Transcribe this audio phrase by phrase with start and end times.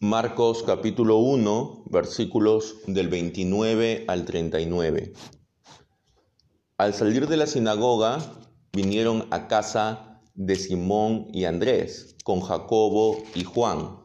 [0.00, 5.12] Marcos capítulo 1, versículos del 29 al 39.
[6.76, 8.18] Al salir de la sinagoga,
[8.72, 13.98] vinieron a casa de Simón y Andrés, con Jacobo y Juan.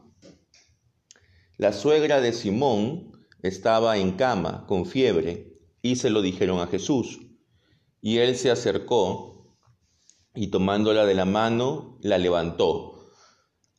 [1.58, 3.12] La suegra de Simón
[3.42, 7.20] estaba en cama, con fiebre, y se lo dijeron a Jesús.
[8.00, 9.56] Y él se acercó
[10.34, 12.89] y tomándola de la mano, la levantó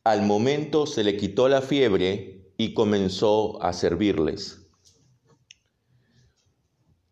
[0.04, 4.66] al momento se le quitó la fiebre y comenzó a servirles.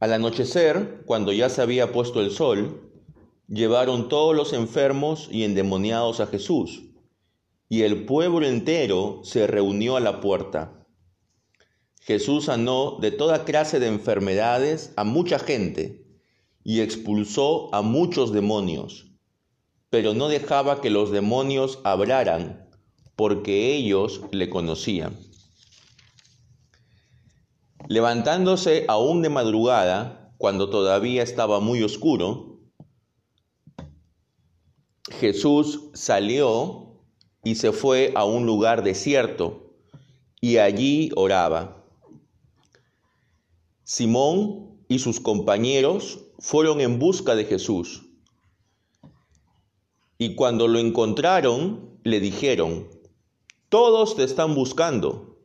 [0.00, 2.90] Al anochecer, cuando ya se había puesto el sol,
[3.46, 6.82] llevaron todos los enfermos y endemoniados a Jesús,
[7.68, 10.84] y el pueblo entero se reunió a la puerta.
[12.00, 16.04] Jesús sanó de toda clase de enfermedades a mucha gente
[16.64, 19.12] y expulsó a muchos demonios,
[19.90, 22.70] pero no dejaba que los demonios hablaran
[23.20, 25.15] porque ellos le conocían.
[27.87, 32.60] Levantándose aún de madrugada, cuando todavía estaba muy oscuro,
[35.10, 36.99] Jesús salió
[37.45, 39.74] y se fue a un lugar desierto
[40.40, 41.84] y allí oraba.
[43.84, 48.02] Simón y sus compañeros fueron en busca de Jesús.
[50.16, 52.99] Y cuando lo encontraron, le dijeron,
[53.71, 55.38] todos te están buscando.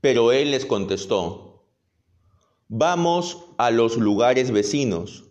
[0.00, 1.66] Pero él les contestó,
[2.68, 5.24] vamos a los lugares vecinos,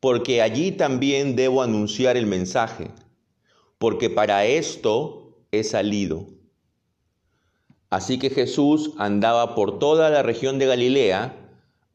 [0.00, 2.90] porque allí también debo anunciar el mensaje,
[3.78, 6.26] porque para esto he salido.
[7.88, 11.40] Así que Jesús andaba por toda la región de Galilea,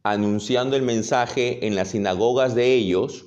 [0.03, 3.25] anunciando el mensaje en las sinagogas de ellos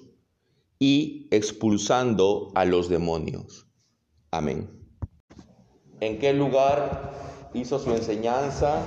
[0.78, 3.66] y expulsando a los demonios.
[4.30, 4.81] Amén
[6.02, 7.12] en qué lugar
[7.54, 8.82] hizo su enseñanza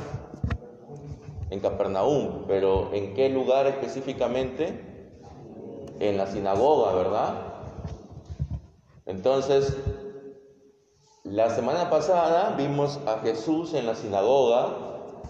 [1.49, 5.13] en Capernaum, pero en qué lugar específicamente
[6.01, 7.35] en la sinagoga, ¿verdad?
[9.05, 9.77] Entonces,
[11.23, 14.75] la semana pasada vimos a Jesús en la sinagoga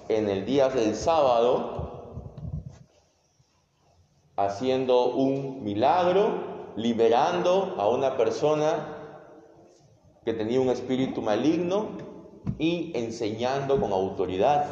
[0.10, 2.02] en el día del sábado
[4.38, 8.95] haciendo un milagro, liberando a una persona
[10.26, 11.90] que tenía un espíritu maligno
[12.58, 14.66] y enseñando con autoridad.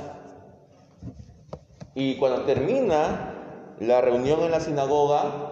[1.93, 5.51] Y cuando termina la reunión en la sinagoga,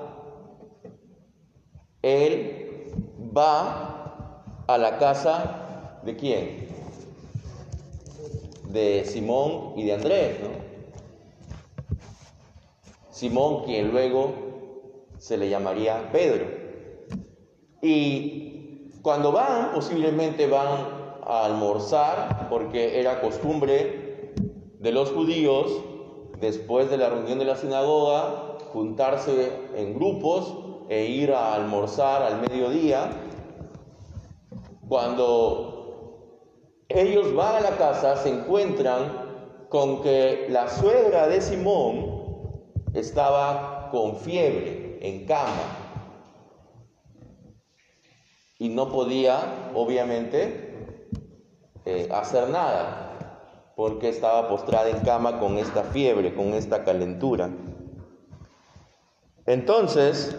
[2.01, 2.91] él
[3.35, 6.67] va a la casa de quién?
[8.69, 10.49] De Simón y de Andrés, ¿no?
[13.11, 14.33] Simón, quien luego
[15.19, 16.47] se le llamaría Pedro.
[17.83, 18.50] Y
[19.01, 20.67] cuando van, posiblemente van
[21.25, 24.33] a almorzar, porque era costumbre
[24.79, 25.71] de los judíos,
[26.39, 30.55] después de la reunión de la sinagoga, juntarse en grupos
[30.89, 33.11] e ir a almorzar al mediodía.
[34.87, 42.21] Cuando ellos van a la casa, se encuentran con que la suegra de Simón
[42.93, 45.80] estaba con fiebre, en cama
[48.61, 51.09] y no podía, obviamente,
[51.83, 57.49] eh, hacer nada, porque estaba postrada en cama con esta fiebre, con esta calentura.
[59.47, 60.35] Entonces,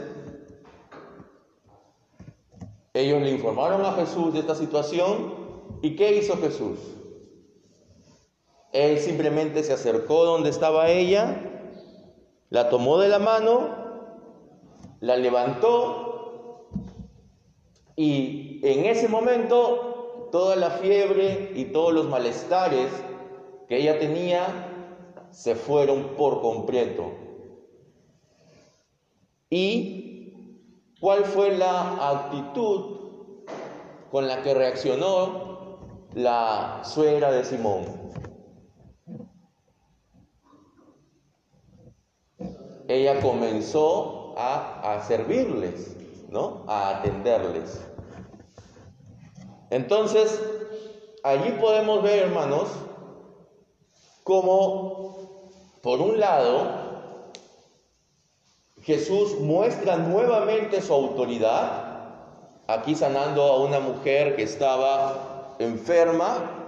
[2.95, 5.35] ellos le informaron a Jesús de esta situación
[5.83, 6.79] y ¿qué hizo Jesús?
[8.71, 11.43] Él simplemente se acercó donde estaba ella,
[12.51, 13.69] la tomó de la mano,
[15.01, 16.12] la levantó
[17.97, 22.91] y en ese momento toda la fiebre y todos los malestares
[23.69, 24.47] que ella tenía
[25.31, 27.13] se fueron por completo.
[29.51, 30.33] ¿Y
[31.01, 32.97] cuál fue la actitud
[34.11, 35.79] con la que reaccionó
[36.15, 37.85] la suegra de Simón?
[42.89, 46.02] Ella comenzó a, a servirles.
[46.33, 46.65] ¿No?
[46.67, 47.87] A atenderles.
[49.71, 50.41] Entonces,
[51.23, 52.69] allí podemos ver, hermanos,
[54.25, 56.83] como, por un lado,
[58.83, 61.91] Jesús muestra nuevamente su autoridad,
[62.67, 66.59] aquí sanando a una mujer que estaba enferma.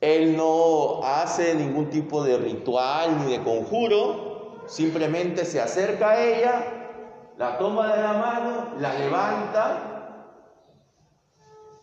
[0.00, 6.81] Él no hace ningún tipo de ritual ni de conjuro, simplemente se acerca a ella
[7.38, 9.92] la toma de la mano, la levanta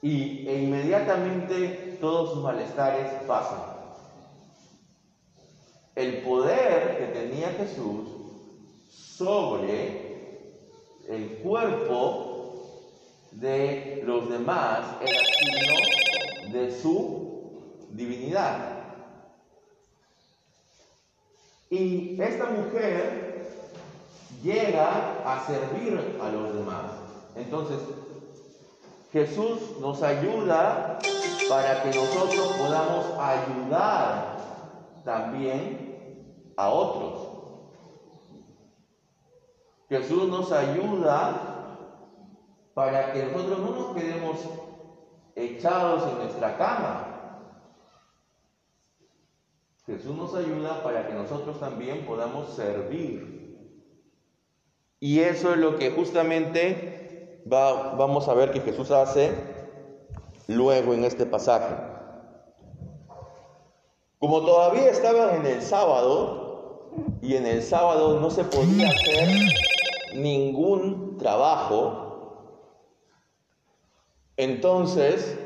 [0.01, 3.77] y, e inmediatamente todos sus malestares pasan.
[5.95, 8.07] El poder que tenía Jesús
[8.89, 10.09] sobre
[11.09, 12.29] el cuerpo
[13.31, 18.77] de los demás era signo de su divinidad.
[21.69, 23.38] Y esta mujer
[24.43, 26.91] llega a servir a los demás.
[27.35, 27.79] Entonces,
[29.11, 30.99] Jesús nos ayuda
[31.49, 34.37] para que nosotros podamos ayudar
[35.03, 37.29] también a otros.
[39.89, 41.77] Jesús nos ayuda
[42.75, 44.37] para que nosotros no nos quedemos
[45.35, 47.05] echados en nuestra cama.
[49.87, 53.38] Jesús nos ayuda para que nosotros también podamos servir.
[54.99, 59.31] Y eso es lo que justamente vamos a ver que Jesús hace
[60.47, 61.75] luego en este pasaje.
[64.19, 66.49] Como todavía estaban en el sábado,
[67.21, 69.29] y en el sábado no se podía hacer
[70.15, 72.55] ningún trabajo,
[74.37, 75.37] entonces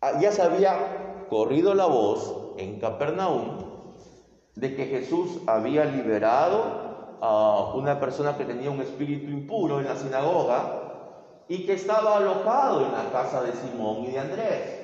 [0.00, 3.58] ah, ya se había corrido la voz en Capernaum
[4.54, 6.89] de que Jesús había liberado
[7.20, 12.92] una persona que tenía un espíritu impuro en la sinagoga y que estaba alojado en
[12.92, 14.80] la casa de Simón y de Andrés.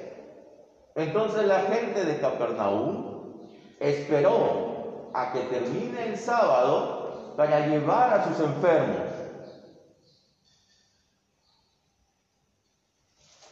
[0.94, 3.43] Entonces la gente de Capernaum
[3.81, 9.06] esperó a que termine el sábado para llevar a sus enfermos.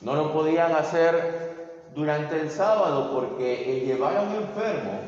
[0.00, 5.00] No lo podían hacer durante el sábado porque el llevar a un enfermo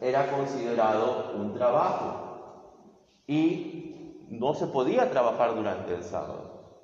[0.00, 2.29] era considerado un trabajo
[3.30, 6.80] y no se podía trabajar durante el sábado.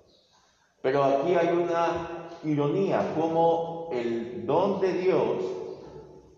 [0.81, 5.43] Pero aquí hay una ironía, como el don de Dios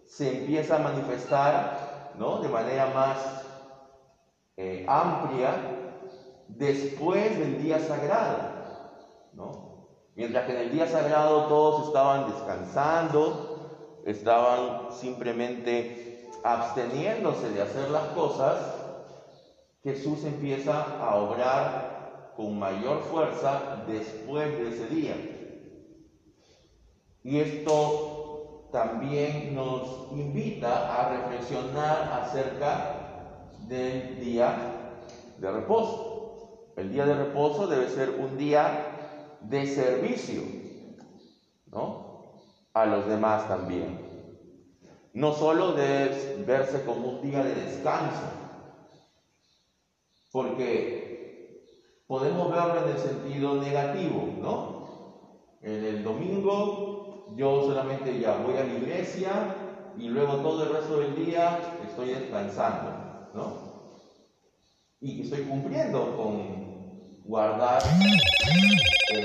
[0.07, 2.39] se empieza a manifestar ¿no?
[2.39, 3.19] de manera más
[4.57, 5.51] eh, amplia
[6.49, 8.39] después del día sagrado.
[9.35, 9.89] ¿no?
[10.15, 18.05] Mientras que en el día sagrado todos estaban descansando, estaban simplemente absteniéndose de hacer las
[18.15, 18.78] cosas,
[19.83, 25.17] Jesús empieza a obrar con mayor fuerza después de ese día.
[27.23, 35.01] Y esto también nos invita a reflexionar acerca del día
[35.39, 36.73] de reposo.
[36.77, 40.43] El día de reposo debe ser un día de servicio,
[41.67, 42.33] ¿no?
[42.73, 44.07] A los demás también.
[45.13, 48.48] No solo debe verse como un día de descanso,
[50.31, 51.65] porque
[52.07, 55.59] podemos verlo en el sentido negativo, ¿no?
[55.63, 59.31] En el domingo yo solamente ya voy a la iglesia
[59.97, 63.69] y luego todo el resto del día estoy descansando, ¿no?
[65.01, 67.83] Y estoy cumpliendo con guardar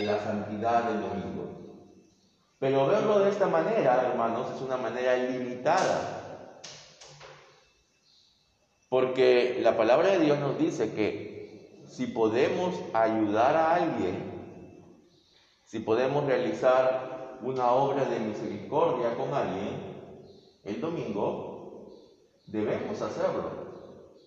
[0.04, 1.44] la santidad del domingo.
[2.60, 6.23] Pero verlo de esta manera, hermanos, es una manera limitada
[8.94, 14.70] porque la palabra de Dios nos dice que si podemos ayudar a alguien,
[15.66, 19.80] si podemos realizar una obra de misericordia con alguien,
[20.64, 21.88] el domingo
[22.46, 23.50] debemos hacerlo.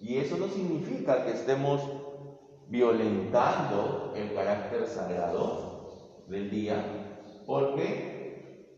[0.01, 1.81] Y eso no significa que estemos
[2.67, 7.15] violentando el carácter sagrado del día,
[7.47, 8.75] porque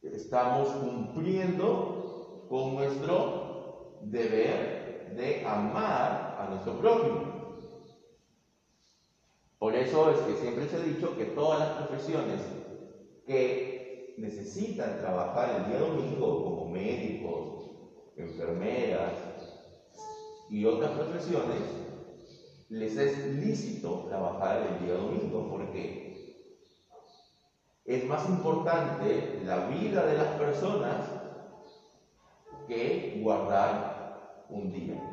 [0.00, 4.79] estamos cumpliendo con nuestro deber
[5.16, 7.40] de amar a nuestro prójimo.
[9.58, 12.40] Por eso es que siempre se ha dicho que todas las profesiones
[13.26, 17.70] que necesitan trabajar el día domingo, como médicos,
[18.16, 19.12] enfermeras
[20.50, 21.60] y otras profesiones,
[22.70, 26.10] les es lícito trabajar el día domingo porque
[27.84, 31.04] es más importante la vida de las personas
[32.68, 33.89] que guardar
[34.52, 35.10] un día.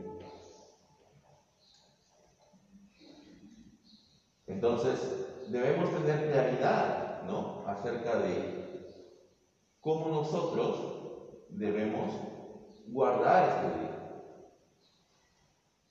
[4.48, 7.63] Entonces, debemos tener claridad, ¿no?
[7.67, 8.58] Acerca de
[9.82, 12.13] cómo nosotros debemos
[12.86, 13.98] guardar este día.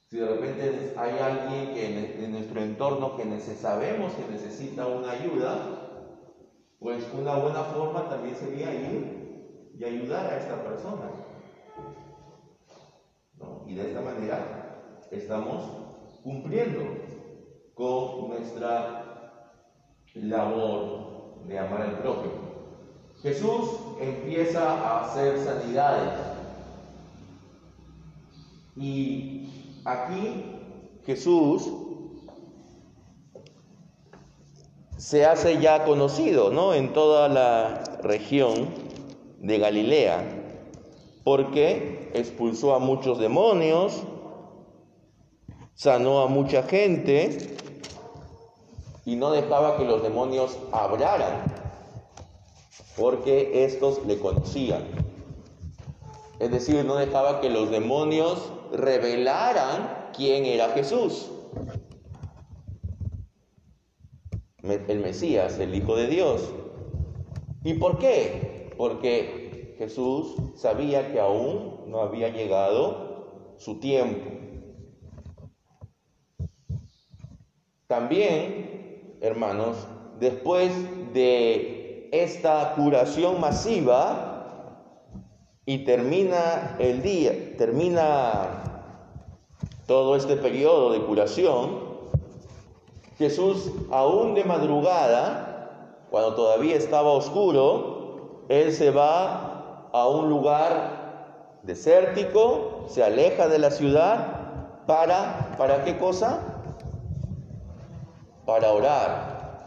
[0.08, 5.86] Si de repente hay alguien que en, nuestro entorno que sabemos que necesita una ayuda,
[6.78, 11.25] pues una buena forma también sería ir y ayudar a esta persona.
[13.66, 15.62] Y de esta manera estamos
[16.22, 16.82] cumpliendo
[17.74, 19.52] con nuestra
[20.14, 22.46] labor de amar al prójimo.
[23.22, 23.70] Jesús
[24.00, 26.12] empieza a hacer sanidades.
[28.76, 30.44] Y aquí
[31.04, 31.70] Jesús
[34.96, 36.74] se hace ya conocido ¿no?
[36.74, 38.68] en toda la región
[39.40, 40.35] de Galilea,
[41.26, 44.04] porque expulsó a muchos demonios,
[45.74, 47.56] sanó a mucha gente
[49.04, 51.42] y no dejaba que los demonios hablaran,
[52.96, 54.84] porque estos le conocían.
[56.38, 61.32] Es decir, no dejaba que los demonios revelaran quién era Jesús.
[64.62, 66.52] El Mesías, el Hijo de Dios.
[67.64, 68.72] ¿Y por qué?
[68.76, 69.45] Porque
[69.78, 74.30] Jesús sabía que aún no había llegado su tiempo.
[77.86, 79.76] También, hermanos,
[80.18, 80.72] después
[81.12, 84.82] de esta curación masiva
[85.64, 88.92] y termina el día, termina
[89.86, 91.86] todo este periodo de curación,
[93.18, 99.55] Jesús, aún de madrugada, cuando todavía estaba oscuro, Él se va
[100.02, 106.56] a un lugar desértico, se aleja de la ciudad, para, ¿para qué cosa?
[108.46, 109.66] para orar.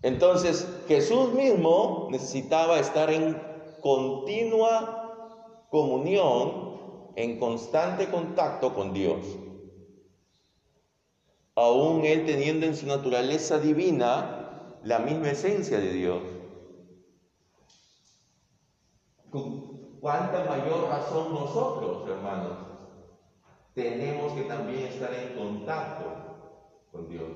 [0.00, 3.36] Entonces Jesús mismo necesitaba estar en
[3.82, 9.18] continua comunión, en constante contacto con Dios.
[11.56, 16.22] Aún Él teniendo en su naturaleza divina la misma esencia de Dios.
[19.30, 22.58] Con cuánta mayor razón nosotros, hermanos,
[23.74, 26.04] tenemos que también estar en contacto
[26.90, 27.28] con Dios.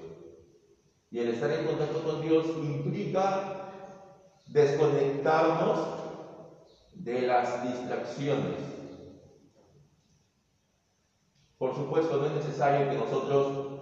[1.11, 3.69] Y el estar en contacto con Dios implica
[4.47, 5.79] desconectarnos
[6.93, 8.61] de las distracciones.
[11.59, 13.73] Por supuesto, no es necesario que nosotros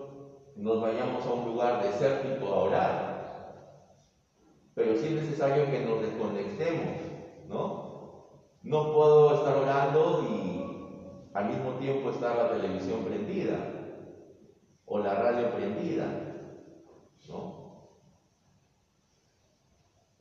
[0.56, 3.10] nos vayamos a un lugar desértico a orar,
[4.74, 6.96] pero sí es necesario que nos desconectemos,
[7.48, 7.89] ¿no?
[8.62, 13.58] No puedo estar orando y al mismo tiempo estar la televisión prendida
[14.86, 16.30] o la radio prendida.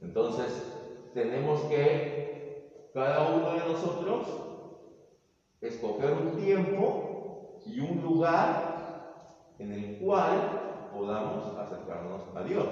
[0.01, 4.27] Entonces, tenemos que cada uno de nosotros
[5.61, 12.67] escoger un tiempo y un lugar en el cual podamos acercarnos a Dios.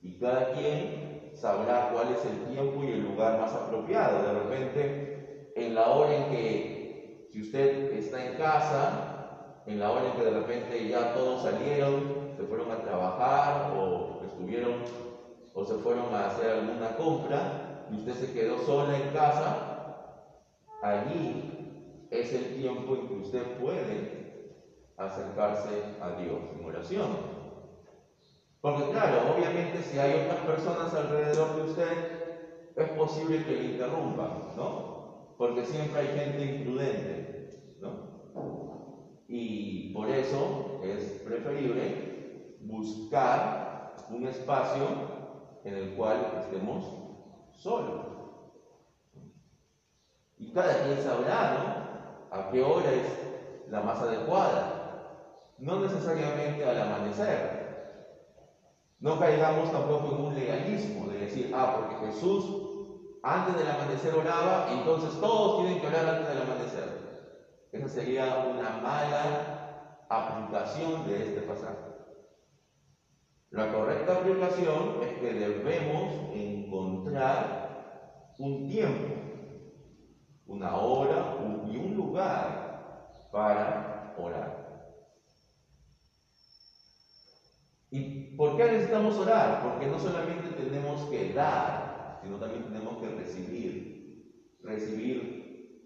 [0.00, 4.22] Y cada quien sabrá cuál es el tiempo y el lugar más apropiado.
[4.22, 10.06] De repente, en la hora en que, si usted está en casa, en la hora
[10.06, 14.74] en que de repente ya todos salieron, se fueron a trabajar o estuvieron
[15.54, 20.12] o se fueron a hacer alguna compra y usted se quedó sola en casa,
[20.82, 24.26] allí es el tiempo en que usted puede
[24.96, 27.35] acercarse a Dios en oración.
[28.66, 34.56] Porque claro, obviamente si hay otras personas alrededor de usted, es posible que le interrumpan,
[34.56, 35.36] ¿no?
[35.38, 37.92] Porque siempre hay gente imprudente, ¿no?
[39.28, 42.16] Y por eso es preferible
[42.58, 44.82] buscar un espacio
[45.62, 46.92] en el cual estemos
[47.52, 48.02] solos.
[50.38, 51.86] Y cada quien sabrá
[52.32, 53.16] a qué hora es
[53.68, 54.74] la más adecuada.
[55.58, 57.65] No necesariamente al amanecer.
[58.98, 62.66] No caigamos tampoco en un legalismo de decir, ah, porque Jesús
[63.26, 67.16] antes del amanecer oraba, entonces todos tienen que orar antes del amanecer.
[67.72, 69.58] Esa sería una mala
[70.08, 71.80] aplicación de este pasaje.
[73.50, 77.74] La correcta aplicación es que debemos encontrar
[78.38, 79.16] un tiempo,
[80.46, 82.78] una hora y un lugar
[83.32, 84.65] para orar.
[87.96, 89.62] ¿Y por qué necesitamos orar?
[89.62, 93.96] Porque no solamente tenemos que dar, sino también tenemos que recibir.
[94.62, 95.80] Recibir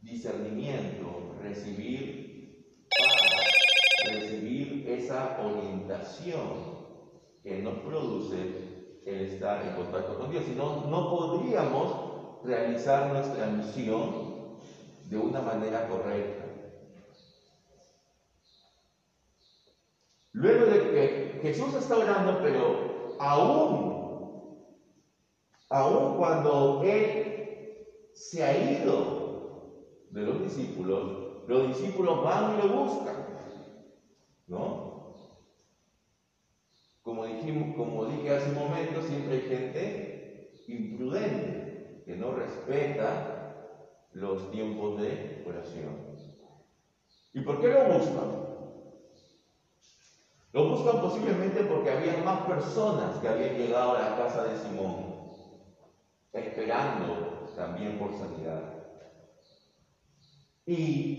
[0.00, 2.64] discernimiento, recibir
[2.96, 6.86] para recibir esa orientación
[7.42, 10.44] que nos produce el estar en contacto con Dios.
[10.46, 14.56] Si no, no podríamos realizar nuestra misión
[15.04, 16.46] de una manera correcta.
[20.32, 24.40] Luego de que Jesús está orando, pero aún,
[25.70, 29.64] aún cuando Él se ha ido
[30.10, 33.26] de los discípulos, los discípulos van y lo buscan.
[34.48, 34.86] ¿No?
[37.06, 43.62] como, dijimos, como dije hace un momento, siempre hay gente imprudente que no respeta
[44.10, 45.96] los tiempos de oración.
[47.32, 48.45] ¿Y por qué lo buscan?
[50.56, 55.06] Lo buscan posiblemente porque había más personas que habían llegado a la casa de Simón,
[56.32, 58.64] esperando también por sanidad.
[60.64, 61.10] Y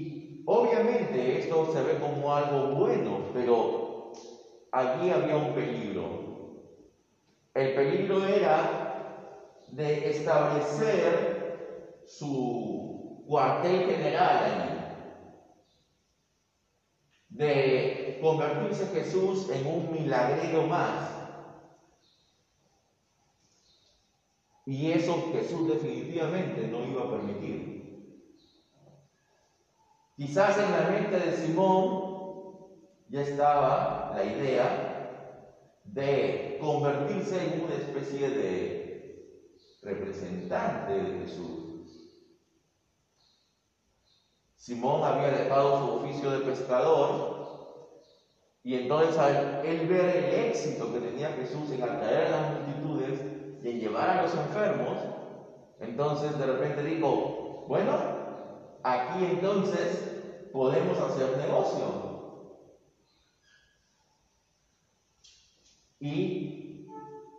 [0.44, 3.70] obviamente esto se ve como algo bueno, pero
[4.72, 6.18] allí había un peligro.
[7.54, 8.74] El peligro era
[9.68, 11.14] de establecer
[12.08, 12.92] su
[13.24, 14.77] cuartel general allí,
[17.38, 21.14] de convertirse Jesús en un milagrero más.
[24.66, 27.78] Y eso Jesús definitivamente no iba a permitir.
[30.16, 32.08] Quizás en la mente de Simón
[33.08, 39.38] ya estaba la idea de convertirse en una especie de
[39.84, 41.67] representante de Jesús.
[44.68, 47.72] Simón había dejado su oficio de pescador
[48.66, 53.64] y entonces al él ver el éxito que tenía Jesús en atraer a las multitudes,
[53.64, 54.98] y en llevar a los enfermos,
[55.80, 57.94] entonces de repente digo, bueno,
[58.84, 62.36] aquí entonces podemos hacer negocio.
[66.02, 66.84] Y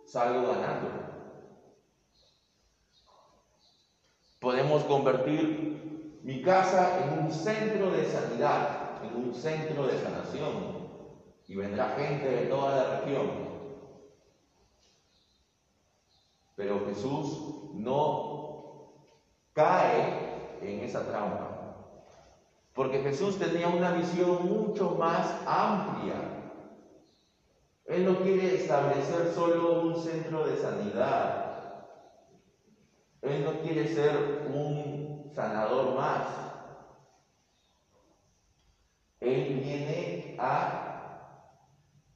[0.07, 0.89] salgo ganando.
[4.39, 5.69] Podemos convertir
[6.23, 10.79] mi casa en un centro de sanidad, en un centro de sanación.
[11.47, 13.49] Y vendrá gente de toda la región
[16.59, 18.91] Pero Jesús no
[19.53, 21.85] cae en esa trampa.
[22.73, 26.15] Porque Jesús tenía una visión mucho más amplia.
[27.85, 31.85] Él no quiere establecer solo un centro de sanidad.
[33.21, 34.88] Él no quiere ser un
[35.33, 36.27] sanador más.
[39.19, 40.79] Él viene a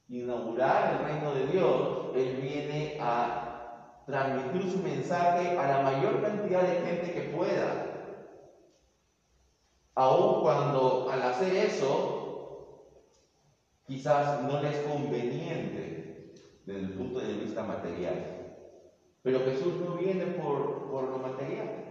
[0.08, 2.16] inaugurar el reino de Dios.
[2.16, 7.90] Él viene a transmitir su mensaje a la mayor cantidad de gente que pueda.
[9.94, 12.14] Aun cuando al hacer eso,
[13.86, 16.32] quizás no le es conveniente
[16.64, 18.34] desde el punto de vista material.
[19.22, 21.83] Pero Jesús no viene por, por lo material.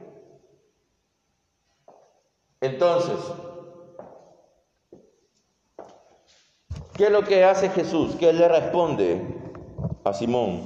[2.63, 3.19] Entonces,
[6.93, 8.15] ¿qué es lo que hace Jesús?
[8.17, 9.21] ¿Qué le responde
[10.05, 10.61] a Simón?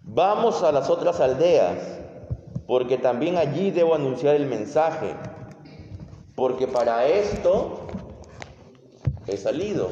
[0.00, 1.76] Vamos a las otras aldeas,
[2.66, 5.14] porque también allí debo anunciar el mensaje,
[6.34, 7.86] porque para esto
[9.26, 9.90] he salido.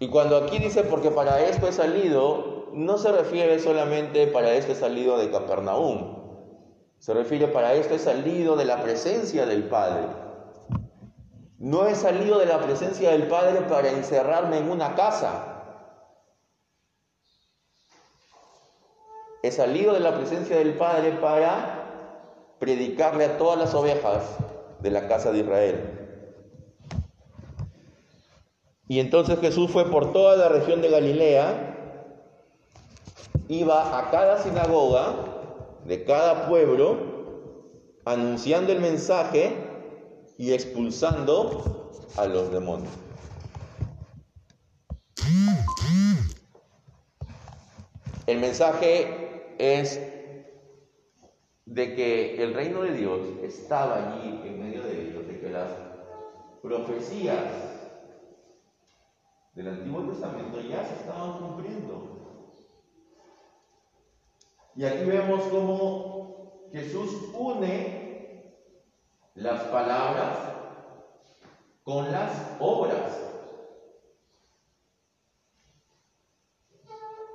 [0.00, 4.72] Y cuando aquí dice porque para esto he salido, no se refiere solamente para esto
[4.72, 6.16] he salido de Capernaum,
[6.98, 10.06] se refiere para esto he salido de la presencia del Padre.
[11.58, 15.58] No he salido de la presencia del Padre para encerrarme en una casa,
[19.40, 24.36] He salido de la presencia del Padre para predicarle a todas las ovejas
[24.80, 25.98] de la casa de Israel.
[28.88, 31.77] Y entonces Jesús fue por toda la región de Galilea,
[33.48, 35.14] iba a cada sinagoga
[35.84, 36.96] de cada pueblo,
[38.04, 39.56] anunciando el mensaje
[40.36, 42.92] y expulsando a los demonios.
[48.26, 49.98] El mensaje es
[51.64, 55.70] de que el reino de Dios estaba allí en medio de ellos, de que las
[56.62, 57.44] profecías
[59.54, 62.07] del Antiguo Testamento ya se estaban cumpliendo.
[64.78, 68.62] Y aquí vemos cómo Jesús une
[69.34, 70.38] las palabras
[71.82, 73.18] con las obras.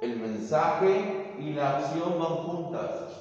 [0.02, 3.12] El mensaje y la acción van juntas.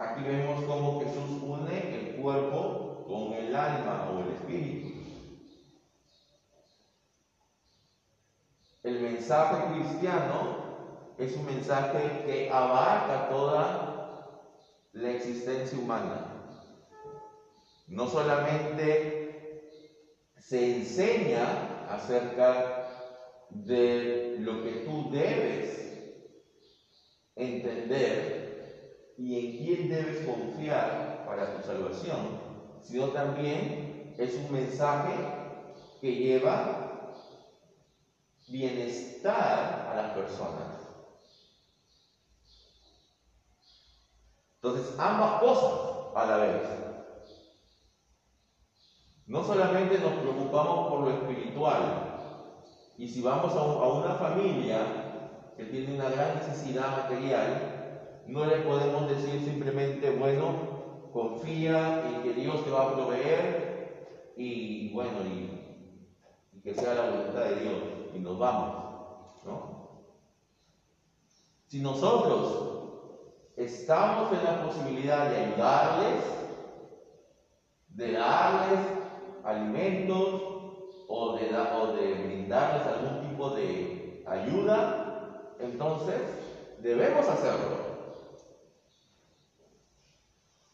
[0.00, 4.88] Aquí vemos cómo Jesús une el cuerpo con el alma o el espíritu.
[8.82, 10.57] El mensaje cristiano
[11.18, 14.22] es un mensaje que abarca toda
[14.92, 16.34] la existencia humana.
[17.88, 19.18] No solamente
[20.38, 22.84] se enseña acerca
[23.50, 25.88] de lo que tú debes
[27.34, 35.14] entender y en quién debes confiar para tu salvación, sino también es un mensaje
[36.00, 36.78] que lleva
[38.48, 40.77] bienestar a las personas.
[44.60, 45.72] Entonces, ambas cosas
[46.14, 46.68] a la vez.
[49.26, 52.08] No solamente nos preocupamos por lo espiritual,
[52.96, 59.06] y si vamos a, una familia que tiene una gran necesidad material, no le podemos
[59.06, 66.74] decir simplemente, bueno, confía en que Dios te va a proveer y bueno, y, que
[66.74, 67.78] sea la voluntad de Dios,
[68.14, 68.88] y nos vamos.
[71.68, 72.77] Si nosotros
[73.58, 76.46] estamos en la posibilidad de ayudarles,
[77.88, 78.94] de darles
[79.42, 80.46] alimentos
[81.06, 81.48] o de,
[81.92, 85.02] de brindarles algún tipo de ayuda,
[85.58, 87.88] entonces debemos hacerlo.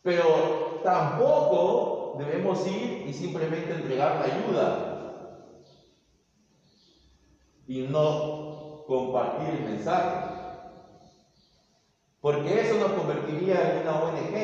[0.03, 4.90] Pero tampoco debemos ir y simplemente entregar la ayuda
[7.66, 8.35] y no
[8.85, 10.43] compartir el mensaje.
[12.25, 14.35] Porque eso nos convertiría en una ONG,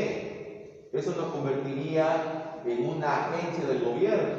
[0.93, 4.35] eso nos convertiría en una agencia del gobierno.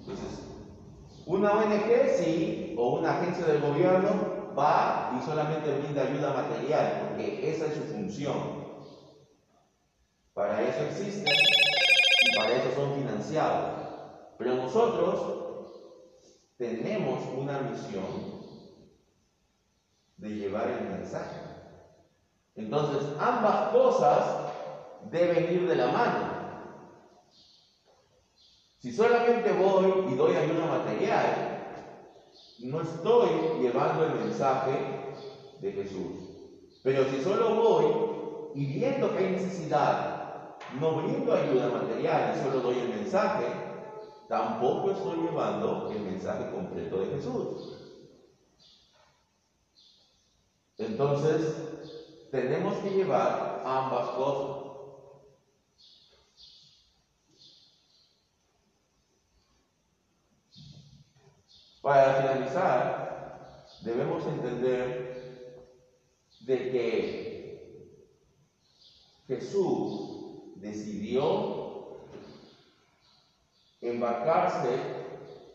[0.00, 0.40] Entonces,
[1.24, 7.50] una ONG sí, o una agencia del gobierno va y solamente brinda ayuda material, porque
[7.50, 8.66] esa es su función.
[10.34, 13.80] Para eso existen y para eso son financiados.
[14.36, 15.45] Pero nosotros
[16.56, 18.40] tenemos una misión
[20.16, 21.40] de llevar el mensaje.
[22.54, 24.52] Entonces, ambas cosas
[25.10, 26.36] deben ir de la mano.
[28.78, 31.56] Si solamente voy y doy ayuda material,
[32.60, 33.28] no estoy
[33.60, 35.12] llevando el mensaje
[35.60, 36.36] de Jesús.
[36.82, 37.86] Pero si solo voy
[38.54, 43.65] y viendo que hay necesidad, no brindo ayuda material y solo doy el mensaje,
[44.28, 47.72] tampoco estoy llevando el mensaje completo de Jesús.
[50.78, 54.66] Entonces, tenemos que llevar ambas cosas.
[61.82, 65.16] Para finalizar, debemos entender
[66.40, 67.26] de que
[69.28, 71.65] Jesús decidió
[73.80, 74.78] embarcarse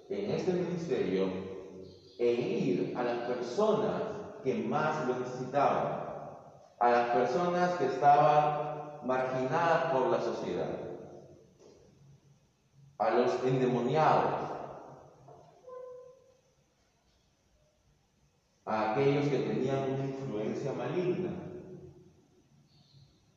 [0.10, 1.52] en este ministerio
[2.20, 4.04] e ir a las personas
[4.44, 6.02] que más lo necesitaban,
[6.80, 8.72] a las personas que estaban
[9.08, 10.70] marginadas por la sociedad,
[12.98, 14.52] a los endemoniados,
[18.66, 21.32] a aquellos que tenían una influencia maligna,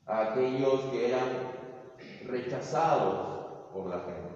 [0.06, 1.28] a aquellos que eran
[2.26, 3.34] rechazados
[3.72, 4.33] por la gente.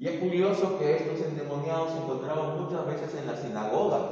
[0.00, 4.08] Y es curioso que estos endemoniados se encontraban muchas veces en la sinagoga,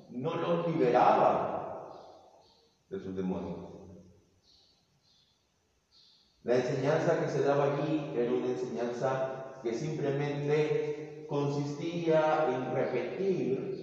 [0.09, 1.77] no los liberaba
[2.89, 3.57] de sus demonios.
[6.43, 13.78] La enseñanza que se daba allí era una enseñanza que simplemente consistía en repetir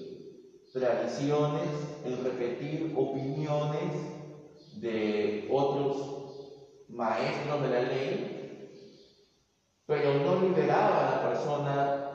[0.78, 3.94] tradiciones, en repetir opiniones
[4.80, 8.36] de otros maestros de la ley,
[9.86, 12.06] pero no liberaba a la persona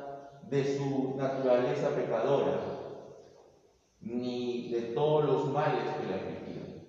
[0.44, 2.60] de su naturaleza pecadora,
[4.02, 6.82] ni de todos los males que le afligían.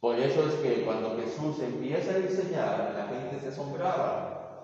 [0.00, 4.60] Por eso es que cuando Jesús empieza a enseñar, la gente se asombraba,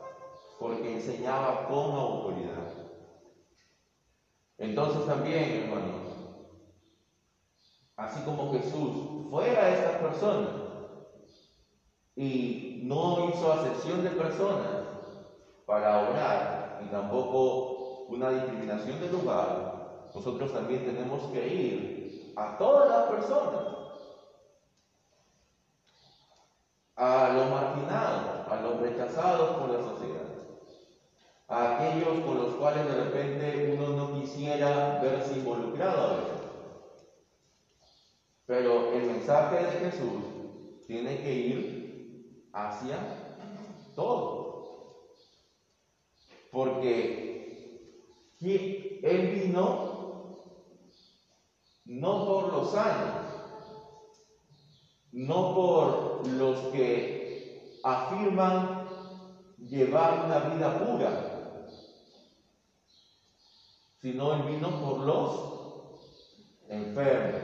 [0.60, 2.83] porque enseñaba con autoridad.
[4.58, 6.24] Entonces también, hermanos,
[7.96, 8.96] así como Jesús
[9.28, 10.54] fue a estas personas
[12.16, 14.80] y no hizo acepción de personas
[15.66, 17.74] para orar y tampoco
[18.06, 19.74] una discriminación de lugar,
[20.14, 23.64] nosotros también tenemos que ir a todas las personas,
[26.96, 30.23] a los marginados, a los rechazados por la sociedad
[31.48, 36.40] a aquellos con los cuales de repente uno no quisiera verse involucrado a veces.
[38.46, 40.24] Pero el mensaje de Jesús
[40.86, 42.98] tiene que ir hacia
[43.94, 44.44] todo.
[46.50, 47.84] Porque
[48.40, 49.94] Él vino
[51.86, 53.34] no por los sanos,
[55.12, 58.84] no por los que afirman
[59.58, 61.33] llevar una vida pura,
[64.04, 65.50] sino Él vino por los
[66.68, 67.40] enfermos,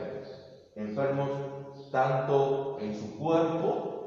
[0.75, 3.99] enfermos tanto en su cuerpo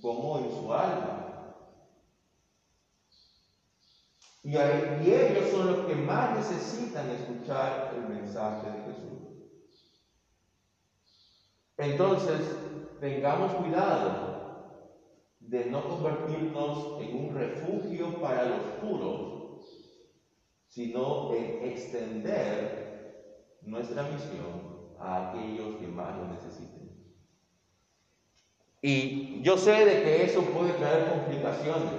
[0.00, 1.28] como en su alma.
[4.44, 4.56] Y,
[5.10, 9.18] ellos son los que más necesitan escuchar el mensaje de Jesús.
[11.78, 12.64] Entonces,
[13.00, 14.36] tengamos cuidado
[15.40, 19.41] de no convertirnos en un refugio para los puros,
[20.72, 26.90] sino en extender nuestra misión a aquellos que más lo necesiten.
[28.80, 31.92] Y yo sé de que eso puede traer complicaciones,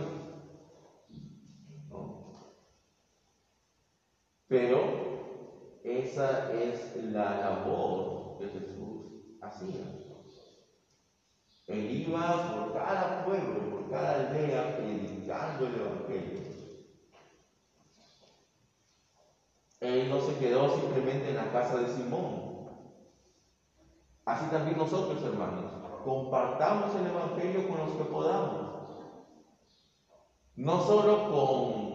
[4.48, 9.86] pero esa es la labor que Jesús hacía.
[11.68, 16.43] Él iba por cada pueblo, por cada aldea, predicando el Evangelio.
[19.84, 22.54] Él no se quedó simplemente en la casa de Simón,
[24.26, 25.74] Así también nosotros, hermanos,
[26.06, 28.64] compartamos el Evangelio con los que podamos.
[30.56, 31.94] No solo con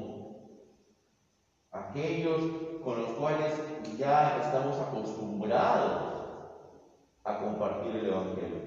[1.72, 2.42] aquellos
[2.85, 3.59] con los cuales
[3.96, 6.22] ya estamos acostumbrados
[7.24, 8.61] a compartir el Evangelio,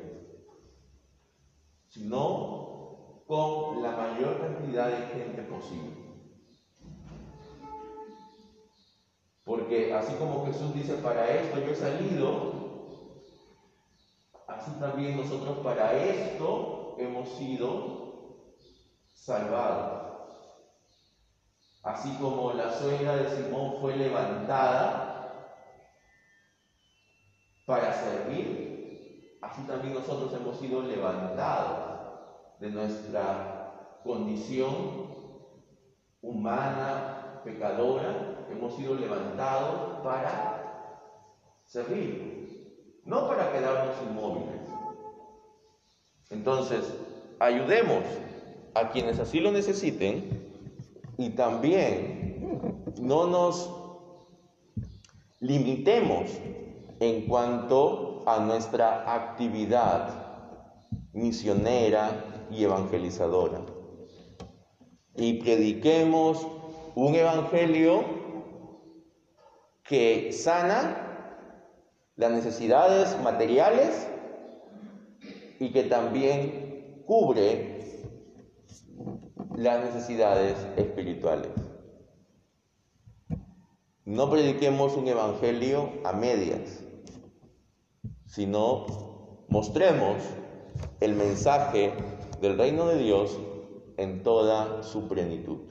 [1.87, 2.49] sino
[3.27, 6.00] con la mayor cantidad de gente posible.
[9.51, 12.79] Porque así como Jesús dice, para esto yo he salido,
[14.47, 18.23] así también nosotros para esto hemos sido
[19.13, 20.23] salvados.
[21.83, 25.43] Así como la suegra de Simón fue levantada
[27.67, 35.11] para servir, así también nosotros hemos sido levantados de nuestra condición
[36.21, 40.97] humana, pecadora, hemos sido levantados para
[41.65, 42.41] servir
[43.05, 44.61] no para quedarnos inmóviles.
[46.29, 46.93] Entonces,
[47.39, 48.03] ayudemos
[48.73, 50.49] a quienes así lo necesiten
[51.17, 53.69] y también no nos
[55.39, 56.29] limitemos
[56.99, 60.49] en cuanto a nuestra actividad
[61.13, 63.61] misionera y evangelizadora.
[65.15, 66.47] Y prediquemos
[66.95, 68.20] un evangelio
[69.91, 71.35] que sana
[72.15, 74.07] las necesidades materiales
[75.59, 77.81] y que también cubre
[79.57, 81.51] las necesidades espirituales.
[84.05, 86.85] No prediquemos un evangelio a medias,
[88.27, 88.85] sino
[89.49, 90.23] mostremos
[91.01, 91.91] el mensaje
[92.39, 93.37] del reino de Dios
[93.97, 95.67] en toda su plenitud.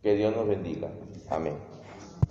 [0.00, 0.90] Que Dios nos bendiga.
[1.28, 1.71] Amén.